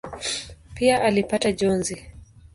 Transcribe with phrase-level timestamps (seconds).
[0.75, 2.05] Pia alipata njozi.